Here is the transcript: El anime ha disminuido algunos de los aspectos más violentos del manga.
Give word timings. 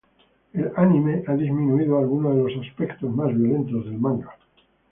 El 0.53 0.71
anime 0.77 1.23
ha 1.27 1.33
disminuido 1.35 1.95
algunos 1.99 2.35
de 2.35 2.41
los 2.57 2.65
aspectos 2.67 3.07
más 3.13 3.27
violentos 3.37 3.85
del 3.85 3.99
manga. 3.99 4.35